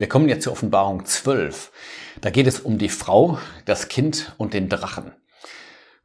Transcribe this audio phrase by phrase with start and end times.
[0.00, 1.72] Wir kommen jetzt zur Offenbarung 12.
[2.20, 5.10] Da geht es um die Frau, das Kind und den Drachen.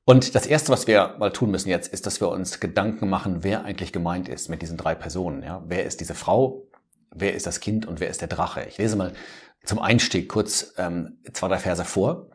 [0.04, 3.44] Und das Erste, was wir mal tun müssen jetzt, ist, dass wir uns Gedanken machen,
[3.44, 5.43] wer eigentlich gemeint ist mit diesen drei Personen.
[5.43, 5.64] Ja?
[5.68, 6.68] Wer ist diese Frau,
[7.11, 8.66] wer ist das Kind und wer ist der Drache?
[8.68, 9.14] Ich lese mal
[9.64, 12.32] zum Einstieg kurz ähm, zwei, drei Verse vor.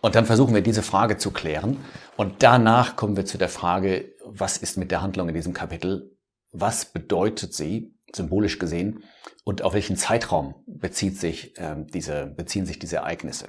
[0.00, 1.76] Und dann versuchen wir diese Frage zu klären.
[2.16, 6.16] Und danach kommen wir zu der Frage, was ist mit der Handlung in diesem Kapitel?
[6.50, 7.94] Was bedeutet sie?
[8.14, 9.02] Symbolisch gesehen,
[9.48, 13.48] und auf welchen Zeitraum bezieht sich, äh, diese, beziehen sich diese Ereignisse.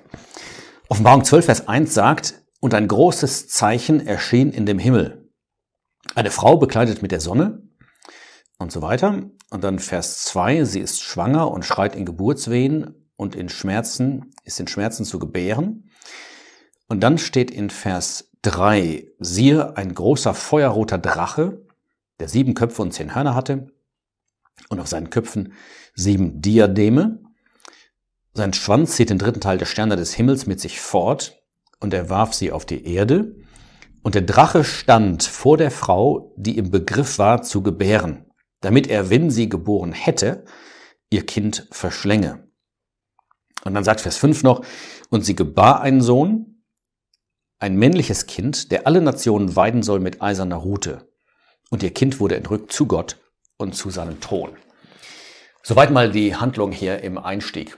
[0.88, 5.30] Offenbarung 12, Vers 1 sagt, und ein großes Zeichen erschien in dem Himmel.
[6.16, 7.64] Eine Frau bekleidet mit der Sonne
[8.60, 9.30] und so weiter.
[9.50, 14.60] Und dann Vers 2, sie ist schwanger und schreit in Geburtswehen und in Schmerzen, ist
[14.60, 15.90] in Schmerzen zu gebären.
[16.88, 21.66] Und dann steht in Vers 3, siehe, ein großer feuerroter Drache,
[22.20, 23.68] der sieben Köpfe und zehn Hörner hatte
[24.68, 25.54] und auf seinen Köpfen
[25.96, 27.22] sieben Diademe.
[28.34, 31.42] Sein Schwanz zieht den dritten Teil der Sterne des Himmels mit sich fort
[31.80, 33.36] und er warf sie auf die Erde.
[34.02, 38.26] Und der Drache stand vor der Frau, die im Begriff war zu gebären,
[38.62, 40.46] damit er, wenn sie geboren hätte,
[41.10, 42.48] ihr Kind verschlänge.
[43.66, 44.64] Und dann sagt Vers 5 noch,
[45.10, 46.64] und sie gebar einen Sohn,
[47.58, 51.10] ein männliches Kind, der alle Nationen weiden soll mit eiserner Rute.
[51.70, 53.18] Und ihr Kind wurde entrückt zu Gott
[53.60, 54.58] und zu seinem Thron.
[55.62, 57.78] Soweit mal die Handlung hier im Einstieg,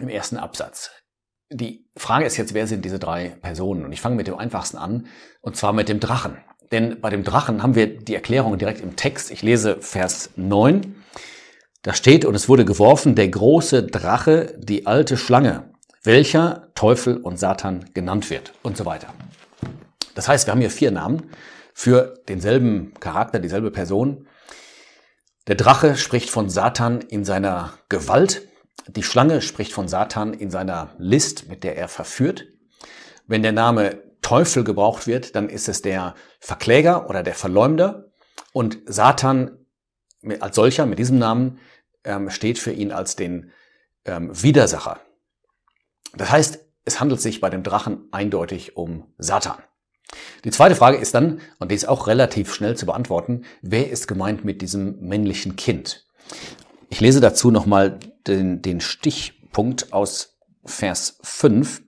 [0.00, 0.90] im ersten Absatz.
[1.50, 3.84] Die Frage ist jetzt, wer sind diese drei Personen?
[3.84, 5.06] Und ich fange mit dem einfachsten an,
[5.40, 6.36] und zwar mit dem Drachen.
[6.70, 9.30] Denn bei dem Drachen haben wir die Erklärung direkt im Text.
[9.30, 11.02] Ich lese Vers 9.
[11.82, 17.38] Da steht, und es wurde geworfen, der große Drache, die alte Schlange, welcher Teufel und
[17.38, 19.14] Satan genannt wird und so weiter.
[20.14, 21.30] Das heißt, wir haben hier vier Namen
[21.72, 24.26] für denselben Charakter, dieselbe Person.
[25.48, 28.46] Der Drache spricht von Satan in seiner Gewalt.
[28.86, 32.46] Die Schlange spricht von Satan in seiner List, mit der er verführt.
[33.26, 38.12] Wenn der Name Teufel gebraucht wird, dann ist es der Verkläger oder der Verleumder.
[38.52, 39.64] Und Satan
[40.40, 41.58] als solcher mit diesem Namen
[42.04, 43.50] ähm, steht für ihn als den
[44.04, 45.00] ähm, Widersacher.
[46.14, 49.62] Das heißt, es handelt sich bei dem Drachen eindeutig um Satan.
[50.48, 54.08] Die zweite Frage ist dann, und die ist auch relativ schnell zu beantworten, wer ist
[54.08, 56.06] gemeint mit diesem männlichen Kind?
[56.88, 61.82] Ich lese dazu nochmal den, den Stichpunkt aus Vers 5.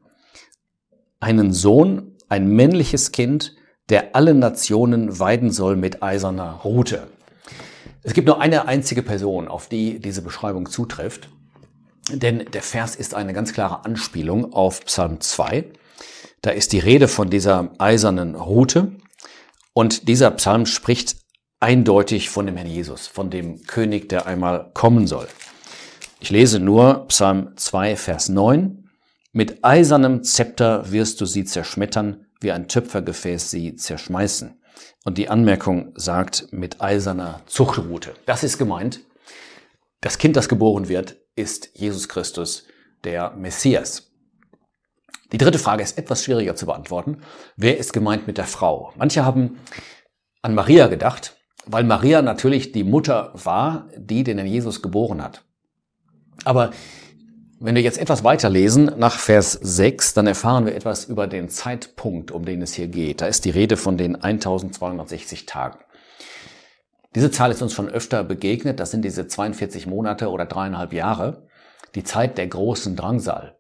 [1.21, 3.57] Einen Sohn, ein männliches Kind,
[3.89, 7.07] der alle Nationen weiden soll mit eiserner Rute.
[8.03, 11.31] Es gibt nur eine einzige Person, auf die diese Beschreibung zutrifft,
[12.13, 15.65] denn der Vers ist eine ganz klare Anspielung auf Psalm 2.
[16.43, 18.93] Da ist die Rede von dieser eisernen Rute
[19.75, 21.17] und dieser Psalm spricht
[21.61, 25.29] eindeutig von dem Herrn Jesus, von dem König, der einmal kommen soll.
[26.21, 28.89] Ich lese nur Psalm 2, Vers 9.
[29.33, 34.59] Mit eisernem Zepter wirst du sie zerschmettern, wie ein Töpfergefäß sie zerschmeißen.
[35.05, 38.15] Und die Anmerkung sagt mit eiserner Zuchtrute.
[38.27, 39.01] Das ist gemeint.
[40.01, 42.65] Das Kind, das geboren wird, ist Jesus Christus,
[43.05, 44.10] der Messias.
[45.33, 47.19] Die dritte Frage ist etwas schwieriger zu beantworten.
[47.57, 48.93] Wer ist gemeint mit der Frau?
[48.97, 49.59] Manche haben
[50.43, 51.37] an Maria gedacht,
[51.67, 55.45] weil Maria natürlich die Mutter war, die den Jesus geboren hat.
[56.45, 56.71] Aber
[57.61, 62.31] wenn wir jetzt etwas weiterlesen, nach Vers 6, dann erfahren wir etwas über den Zeitpunkt,
[62.31, 63.21] um den es hier geht.
[63.21, 65.79] Da ist die Rede von den 1260 Tagen.
[67.15, 68.81] Diese Zahl ist uns schon öfter begegnet.
[68.81, 71.49] Das sind diese 42 Monate oder dreieinhalb Jahre.
[71.95, 73.60] Die Zeit der großen Drangsal.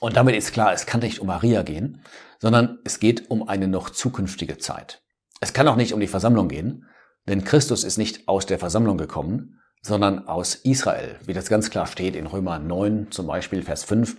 [0.00, 2.02] Und damit ist klar, es kann nicht um Maria gehen,
[2.38, 5.02] sondern es geht um eine noch zukünftige Zeit.
[5.40, 6.86] Es kann auch nicht um die Versammlung gehen,
[7.26, 11.86] denn Christus ist nicht aus der Versammlung gekommen, sondern aus Israel, wie das ganz klar
[11.86, 14.16] steht in Römer 9 zum Beispiel, Vers 5.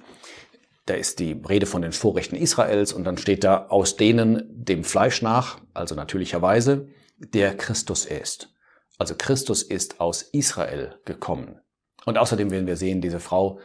[0.85, 4.83] Da ist die Rede von den Vorrechten Israels und dann steht da aus denen dem
[4.83, 6.87] Fleisch nach, also natürlicherweise,
[7.17, 8.53] der Christus ist.
[8.99, 11.59] Also Christus ist aus Israel gekommen.
[12.05, 13.59] Und außerdem werden wir sehen, diese Frau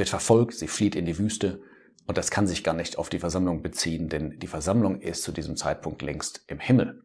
[0.00, 1.62] wird verfolgt, sie flieht in die Wüste
[2.06, 5.30] und das kann sich gar nicht auf die Versammlung beziehen, denn die Versammlung ist zu
[5.30, 7.04] diesem Zeitpunkt längst im Himmel.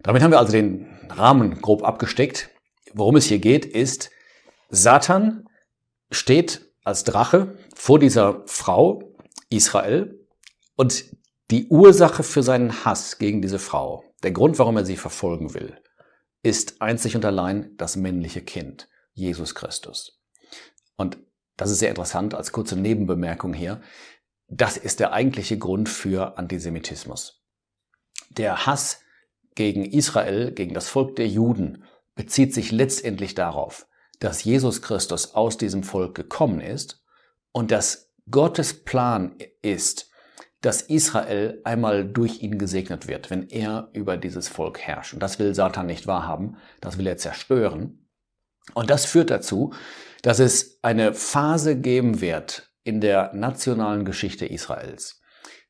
[0.00, 2.50] Damit haben wir also den Rahmen grob abgesteckt.
[2.92, 4.10] Worum es hier geht, ist,
[4.68, 5.48] Satan
[6.10, 9.14] steht als Drache vor dieser Frau
[9.48, 10.26] Israel
[10.74, 11.04] und
[11.52, 15.80] die Ursache für seinen Hass gegen diese Frau, der Grund, warum er sie verfolgen will,
[16.42, 20.15] ist einzig und allein das männliche Kind, Jesus Christus.
[20.96, 21.18] Und
[21.56, 23.80] das ist sehr interessant als kurze Nebenbemerkung hier.
[24.48, 27.42] Das ist der eigentliche Grund für Antisemitismus.
[28.30, 29.00] Der Hass
[29.54, 31.84] gegen Israel, gegen das Volk der Juden,
[32.14, 33.86] bezieht sich letztendlich darauf,
[34.20, 37.04] dass Jesus Christus aus diesem Volk gekommen ist
[37.52, 40.10] und dass Gottes Plan ist,
[40.62, 45.14] dass Israel einmal durch ihn gesegnet wird, wenn er über dieses Volk herrscht.
[45.14, 48.05] Und das will Satan nicht wahrhaben, das will er zerstören.
[48.74, 49.72] Und das führt dazu,
[50.22, 55.20] dass es eine Phase geben wird in der nationalen Geschichte Israels,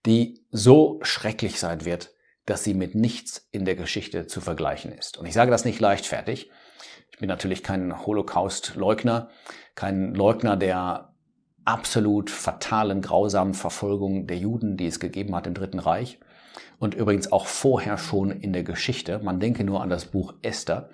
[0.04, 2.10] die so schrecklich sein wird,
[2.46, 5.18] dass sie mit nichts in der Geschichte zu vergleichen ist.
[5.18, 6.50] Und ich sage das nicht leichtfertig.
[7.10, 9.30] Ich bin natürlich kein Holocaust-Leugner,
[9.74, 11.14] kein Leugner der
[11.64, 16.20] absolut fatalen, grausamen Verfolgung der Juden, die es gegeben hat im Dritten Reich.
[16.78, 19.18] Und übrigens auch vorher schon in der Geschichte.
[19.18, 20.90] Man denke nur an das Buch Esther.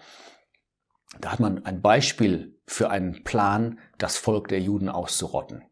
[1.21, 5.63] Da hat man ein Beispiel für einen Plan, das Volk der Juden auszurotten.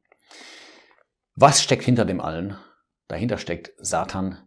[1.35, 2.57] Was steckt hinter dem allen?
[3.09, 4.39] Dahinter steckt Satan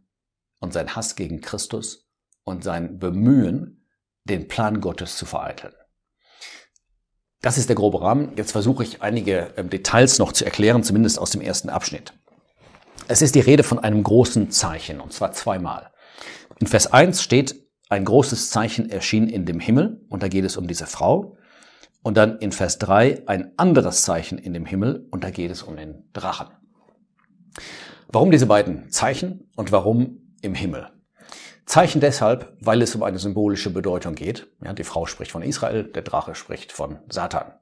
[0.59, 2.09] und sein Hass gegen Christus
[2.43, 3.87] und sein Bemühen,
[4.25, 5.73] den Plan Gottes zu vereiteln.
[7.41, 8.31] Das ist der grobe Rahmen.
[8.37, 12.13] Jetzt versuche ich einige ähm, Details noch zu erklären, zumindest aus dem ersten Abschnitt.
[13.09, 15.91] Es ist die Rede von einem großen Zeichen, und zwar zweimal.
[16.59, 17.62] In Vers 1 steht,
[17.93, 21.37] ein großes Zeichen erschien in dem Himmel, und da geht es um diese Frau.
[22.01, 25.63] Und dann in Vers 3 ein anderes Zeichen in dem Himmel, und da geht es
[25.63, 26.47] um den Drachen.
[28.07, 30.89] Warum diese beiden Zeichen und warum im Himmel.
[31.65, 34.47] Zeichen deshalb, weil es um eine symbolische Bedeutung geht.
[34.63, 37.53] Ja, die Frau spricht von Israel, der Drache spricht von Satan.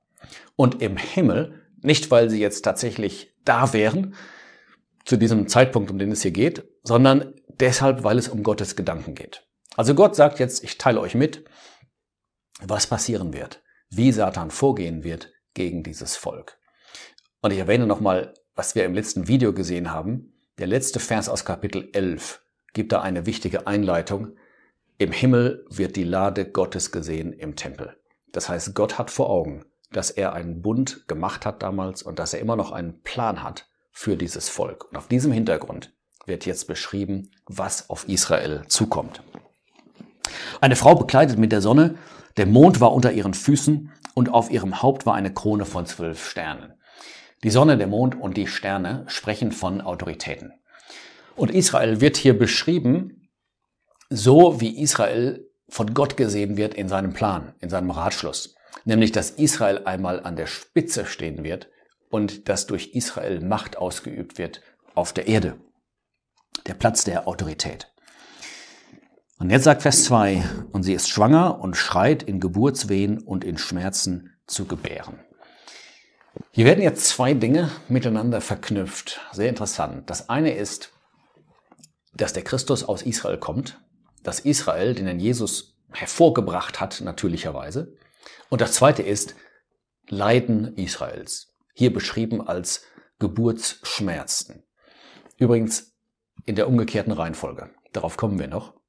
[0.55, 4.15] Und im Himmel, nicht weil sie jetzt tatsächlich da wären,
[5.05, 9.13] zu diesem Zeitpunkt, um den es hier geht, sondern deshalb, weil es um Gottes Gedanken
[9.13, 9.45] geht.
[9.75, 11.45] Also Gott sagt jetzt, ich teile euch mit,
[12.61, 16.57] was passieren wird, wie Satan vorgehen wird gegen dieses Volk.
[17.41, 20.33] Und ich erwähne nochmal, was wir im letzten Video gesehen haben.
[20.59, 24.35] Der letzte Vers aus Kapitel 11 gibt da eine wichtige Einleitung.
[24.97, 27.97] Im Himmel wird die Lade Gottes gesehen im Tempel.
[28.31, 32.33] Das heißt, Gott hat vor Augen, dass er einen Bund gemacht hat damals und dass
[32.33, 34.89] er immer noch einen Plan hat für dieses Volk.
[34.89, 35.93] Und auf diesem Hintergrund
[36.25, 39.23] wird jetzt beschrieben, was auf Israel zukommt.
[40.61, 41.95] Eine Frau bekleidet mit der Sonne,
[42.37, 46.29] der Mond war unter ihren Füßen und auf ihrem Haupt war eine Krone von zwölf
[46.29, 46.73] Sternen.
[47.43, 50.53] Die Sonne, der Mond und die Sterne sprechen von Autoritäten.
[51.35, 53.31] Und Israel wird hier beschrieben,
[54.11, 58.53] so wie Israel von Gott gesehen wird in seinem Plan, in seinem Ratschluss.
[58.85, 61.69] Nämlich, dass Israel einmal an der Spitze stehen wird
[62.11, 64.61] und dass durch Israel Macht ausgeübt wird
[64.93, 65.59] auf der Erde.
[66.67, 67.90] Der Platz der Autorität.
[69.41, 73.57] Und jetzt sagt Vers 2, und sie ist schwanger und schreit in Geburtswehen und in
[73.57, 75.19] Schmerzen zu gebären.
[76.51, 79.19] Hier werden jetzt zwei Dinge miteinander verknüpft.
[79.31, 80.07] Sehr interessant.
[80.11, 80.93] Das eine ist,
[82.13, 83.81] dass der Christus aus Israel kommt,
[84.21, 87.95] dass Israel, den Jesus hervorgebracht hat, natürlicherweise.
[88.49, 89.33] Und das zweite ist
[90.07, 92.83] Leiden Israels, hier beschrieben als
[93.17, 94.61] Geburtsschmerzen.
[95.37, 95.95] Übrigens
[96.45, 97.71] in der umgekehrten Reihenfolge.
[97.91, 98.79] Darauf kommen wir noch.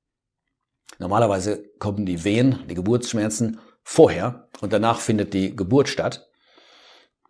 [0.99, 6.29] Normalerweise kommen die Wehen, die Geburtsschmerzen vorher und danach findet die Geburt statt.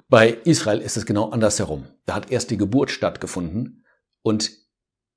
[0.09, 1.87] Bei Israel ist es genau andersherum.
[2.05, 3.85] Da hat erst die Geburt stattgefunden
[4.23, 4.51] und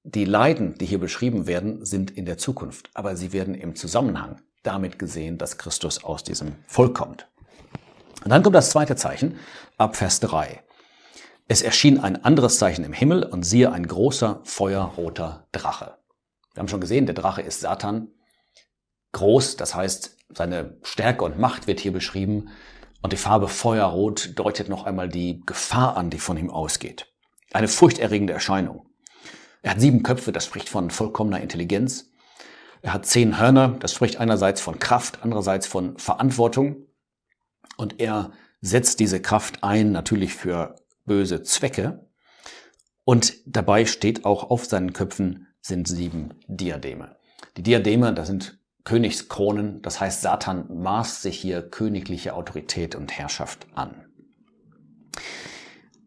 [0.04, 4.42] die Leiden, die hier beschrieben werden, sind in der Zukunft, aber sie werden im Zusammenhang
[4.64, 7.28] damit gesehen, dass Christus aus diesem Volk kommt.
[8.24, 9.38] Und dann kommt das zweite Zeichen
[9.78, 10.64] ab Vers 3.
[11.48, 15.98] Es erschien ein anderes Zeichen im Himmel und siehe ein großer feuerroter Drache.
[16.54, 18.08] Wir haben schon gesehen, der Drache ist Satan.
[19.16, 22.50] Groß, das heißt, seine Stärke und Macht wird hier beschrieben.
[23.02, 27.08] Und die Farbe Feuerrot deutet noch einmal die Gefahr an, die von ihm ausgeht.
[27.54, 28.90] Eine furchterregende Erscheinung.
[29.62, 32.12] Er hat sieben Köpfe, das spricht von vollkommener Intelligenz.
[32.82, 36.88] Er hat zehn Hörner, das spricht einerseits von Kraft, andererseits von Verantwortung.
[37.78, 42.10] Und er setzt diese Kraft ein natürlich für böse Zwecke.
[43.06, 47.16] Und dabei steht auch auf seinen Köpfen sind sieben Diademe.
[47.56, 53.68] Die Diademe, das sind Königskronen, das heißt, Satan maßt sich hier königliche Autorität und Herrschaft
[53.74, 54.06] an.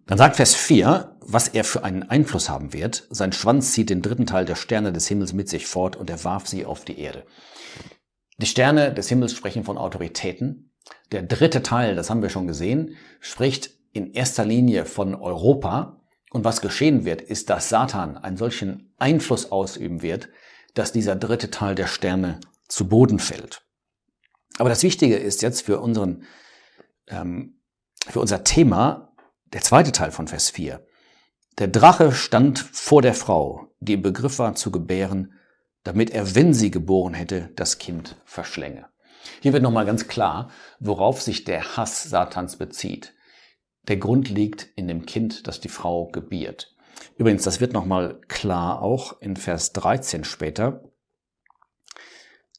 [0.06, 3.06] Dann sagt Vers 4, was er für einen Einfluss haben wird.
[3.10, 6.24] Sein Schwanz zieht den dritten Teil der Sterne des Himmels mit sich fort und er
[6.24, 7.26] warf sie auf die Erde.
[8.38, 10.72] Die Sterne des Himmels sprechen von Autoritäten.
[11.12, 16.00] Der dritte Teil, das haben wir schon gesehen, spricht in erster Linie von Europa.
[16.30, 20.28] Und was geschehen wird, ist, dass Satan einen solchen Einfluss ausüben wird,
[20.74, 23.62] dass dieser dritte Teil der Sterne zu Boden fällt.
[24.58, 26.24] Aber das Wichtige ist jetzt für unseren,
[27.06, 27.60] ähm,
[28.08, 29.14] für unser Thema,
[29.52, 30.84] der zweite Teil von Vers 4.
[31.58, 35.32] Der Drache stand vor der Frau, die im Begriff war zu gebären,
[35.84, 38.86] damit er, wenn sie geboren hätte, das Kind verschlänge.
[39.40, 43.14] Hier wird nochmal ganz klar, worauf sich der Hass Satans bezieht.
[43.88, 46.74] Der Grund liegt in dem Kind, das die Frau gebiert.
[47.16, 50.87] Übrigens, das wird nochmal klar auch in Vers 13 später.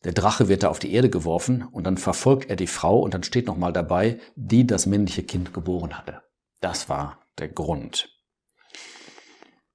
[0.06, 3.14] Der Drache wird da auf die Erde geworfen und dann verfolgt er die Frau und
[3.14, 6.22] dann steht nochmal dabei, die das männliche Kind geboren hatte.
[6.62, 8.10] Das war der Grund.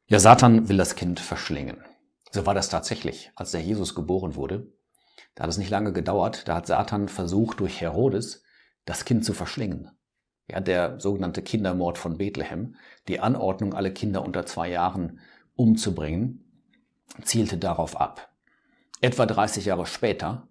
[0.07, 1.85] Ja, Satan will das Kind verschlingen.
[2.31, 4.73] So war das tatsächlich, als der Jesus geboren wurde.
[5.35, 8.43] Da hat es nicht lange gedauert, da hat Satan versucht, durch Herodes
[8.85, 9.91] das Kind zu verschlingen.
[10.51, 12.77] Ja, der sogenannte Kindermord von Bethlehem,
[13.09, 15.21] die Anordnung, alle Kinder unter zwei Jahren
[15.55, 16.45] umzubringen,
[17.23, 18.34] zielte darauf ab.
[19.01, 20.49] Etwa 30 Jahre später,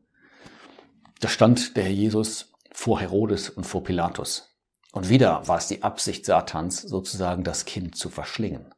[1.19, 4.57] da stand der Herr Jesus vor Herodes und vor Pilatus.
[4.91, 8.73] Und wieder war es die Absicht Satans, sozusagen das Kind zu verschlingen.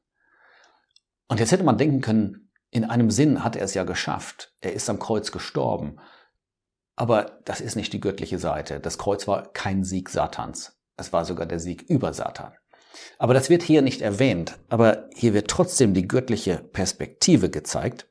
[1.27, 4.53] Und jetzt hätte man denken können, in einem Sinn hat er es ja geschafft.
[4.61, 5.97] Er ist am Kreuz gestorben.
[6.95, 8.79] Aber das ist nicht die göttliche Seite.
[8.79, 10.77] Das Kreuz war kein Sieg Satans.
[10.97, 12.53] Es war sogar der Sieg über Satan.
[13.17, 14.57] Aber das wird hier nicht erwähnt.
[14.69, 18.07] Aber hier wird trotzdem die göttliche Perspektive gezeigt.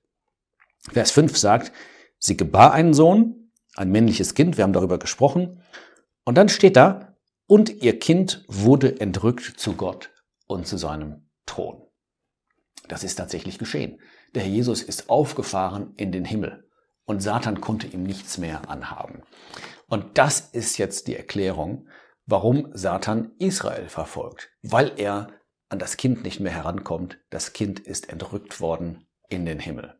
[0.92, 1.72] Vers 5 sagt,
[2.18, 5.62] sie gebar einen Sohn, ein männliches Kind, wir haben darüber gesprochen.
[6.24, 10.10] Und dann steht da, und ihr Kind wurde entrückt zu Gott
[10.46, 11.82] und zu seinem Thron.
[12.88, 14.00] Das ist tatsächlich geschehen.
[14.34, 16.68] Der Herr Jesus ist aufgefahren in den Himmel
[17.04, 19.22] und Satan konnte ihm nichts mehr anhaben.
[19.88, 21.88] Und das ist jetzt die Erklärung,
[22.26, 25.28] warum Satan Israel verfolgt, weil er
[25.68, 27.18] an das Kind nicht mehr herankommt.
[27.30, 29.98] Das Kind ist entrückt worden in den Himmel.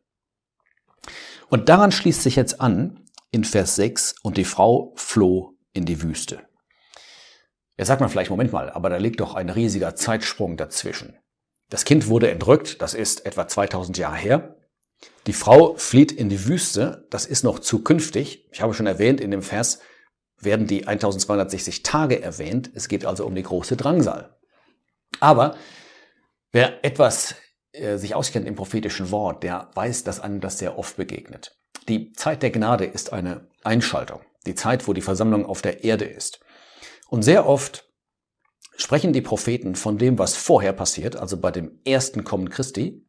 [1.49, 6.01] Und daran schließt sich jetzt an in Vers 6, und die Frau floh in die
[6.01, 6.47] Wüste.
[7.77, 11.17] Jetzt sagt man vielleicht, Moment mal, aber da liegt doch ein riesiger Zeitsprung dazwischen.
[11.69, 14.55] Das Kind wurde entrückt, das ist etwa 2000 Jahre her.
[15.27, 18.47] Die Frau flieht in die Wüste, das ist noch zukünftig.
[18.51, 19.79] Ich habe schon erwähnt, in dem Vers
[20.39, 22.71] werden die 1260 Tage erwähnt.
[22.73, 24.37] Es geht also um die große Drangsal.
[25.19, 25.57] Aber
[26.51, 27.35] wer etwas
[27.77, 31.57] äh, sich auskennt im prophetischen Wort, der weiß, dass einem das sehr oft begegnet.
[31.87, 36.05] Die Zeit der Gnade ist eine Einschaltung, die Zeit, wo die Versammlung auf der Erde
[36.05, 36.39] ist.
[37.09, 37.87] Und sehr oft
[38.75, 43.05] sprechen die Propheten von dem, was vorher passiert, also bei dem ersten Kommen Christi,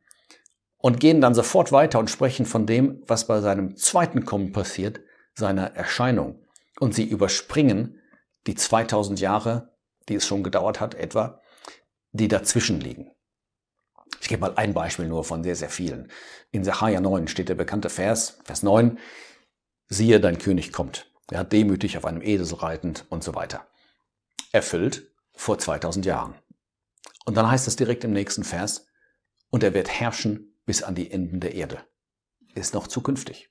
[0.79, 5.01] und gehen dann sofort weiter und sprechen von dem, was bei seinem zweiten Kommen passiert,
[5.35, 6.45] seiner Erscheinung.
[6.79, 8.01] Und sie überspringen
[8.47, 9.75] die 2000 Jahre,
[10.09, 11.41] die es schon gedauert hat, etwa,
[12.13, 13.11] die dazwischen liegen.
[14.21, 16.11] Ich gebe mal ein Beispiel nur von sehr, sehr vielen.
[16.51, 18.99] In Sacharja 9 steht der bekannte Vers, Vers 9,
[19.89, 21.13] siehe, dein König kommt.
[21.31, 23.67] Er hat demütig auf einem Esel reitend und so weiter.
[24.53, 26.35] Erfüllt vor 2000 Jahren.
[27.25, 28.87] Und dann heißt es direkt im nächsten Vers,
[29.51, 31.85] und er wird herrschen bis an die Enden der Erde.
[32.55, 33.51] Ist noch zukünftig.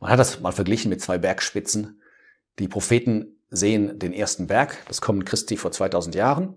[0.00, 2.02] Man hat das mal verglichen mit zwei Bergspitzen.
[2.58, 6.56] Die Propheten sehen den ersten Berg, das Kommen Christi vor 2000 Jahren.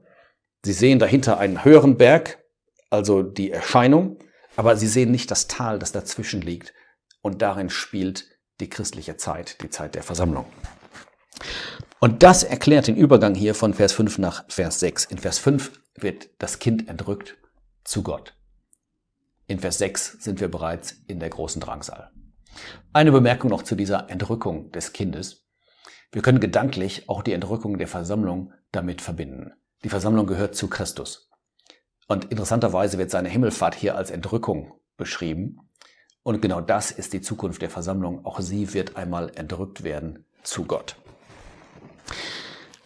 [0.63, 2.40] Sie sehen dahinter einen höheren Berg,
[2.91, 4.19] also die Erscheinung,
[4.55, 6.73] aber sie sehen nicht das Tal, das dazwischen liegt.
[7.21, 8.27] Und darin spielt
[8.59, 10.45] die christliche Zeit, die Zeit der Versammlung.
[11.99, 15.05] Und das erklärt den Übergang hier von Vers 5 nach Vers 6.
[15.05, 17.37] In Vers 5 wird das Kind entrückt
[17.83, 18.35] zu Gott.
[19.47, 22.11] In Vers 6 sind wir bereits in der großen Drangsal.
[22.93, 25.47] Eine Bemerkung noch zu dieser Entrückung des Kindes.
[26.11, 29.53] Wir können gedanklich auch die Entrückung der Versammlung damit verbinden.
[29.83, 31.30] Die Versammlung gehört zu Christus.
[32.11, 35.61] Und interessanterweise wird seine Himmelfahrt hier als Entrückung beschrieben.
[36.23, 38.25] Und genau das ist die Zukunft der Versammlung.
[38.25, 40.97] Auch sie wird einmal entrückt werden zu Gott.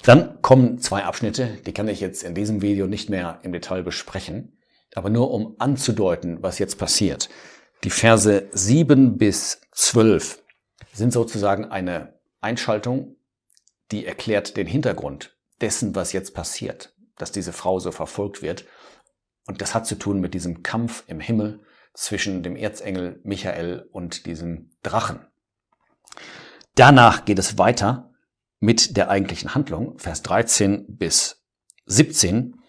[0.04, 3.82] Dann kommen zwei Abschnitte, die kann ich jetzt in diesem Video nicht mehr im Detail
[3.82, 4.60] besprechen,
[4.94, 7.28] aber nur um anzudeuten, was jetzt passiert.
[7.84, 10.44] Die Verse 7 bis 12
[10.94, 13.16] sind sozusagen eine Einschaltung,
[13.92, 18.66] die erklärt den Hintergrund dessen, was jetzt passiert, dass diese Frau so verfolgt wird
[19.48, 21.62] und das hat zu tun mit diesem Kampf im Himmel
[21.94, 25.26] zwischen dem Erzengel Michael und diesem Drachen.
[26.76, 28.14] Danach geht es weiter
[28.60, 29.98] mit der eigentlichen Handlung.
[30.00, 31.46] Vers 13 bis
[31.86, 32.60] 17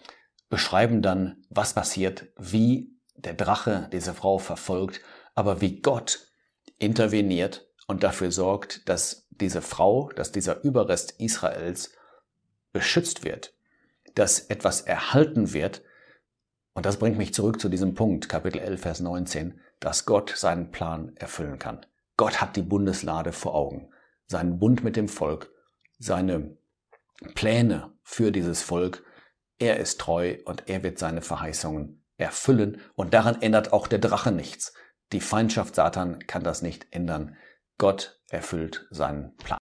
[0.49, 5.01] beschreiben dann, was passiert, wie der Drache diese Frau verfolgt,
[5.35, 6.31] aber wie Gott
[6.77, 11.93] interveniert und dafür sorgt, dass diese Frau, dass dieser Überrest Israels
[12.71, 13.53] beschützt wird,
[14.15, 15.81] dass etwas erhalten wird,
[16.77, 20.69] und das bringt mich zurück zu diesem Punkt, Kapitel 11, Vers 19, dass Gott seinen
[20.69, 21.83] Plan erfüllen kann.
[22.17, 23.89] Gott hat die Bundeslade vor Augen,
[24.27, 25.49] seinen Bund mit dem Volk,
[25.97, 26.55] seine
[27.33, 29.03] Pläne für dieses Volk.
[29.57, 34.31] Er ist treu und er wird seine Verheißungen erfüllen und daran ändert auch der Drache
[34.31, 34.75] nichts.
[35.13, 37.37] Die Feindschaft Satan kann das nicht ändern.
[37.79, 39.57] Gott erfüllt seinen Plan.